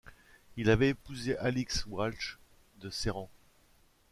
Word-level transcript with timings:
Il 0.57 0.71
avait 0.71 0.89
épousé 0.89 1.37
Alix 1.37 1.85
Walsh 1.85 2.39
de 2.79 2.89
Serrant. 2.89 3.29